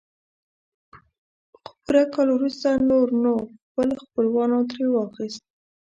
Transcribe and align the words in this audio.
خو 1.63 1.71
پوره 1.83 2.03
کال 2.13 2.27
وروسته 2.33 2.67
نور 2.89 3.07
نو 3.23 3.31
خپل 3.65 3.87
خپلوانو 4.03 4.57
ترې 4.69 4.85
لاس 4.85 4.93
واخيست. 4.93 5.41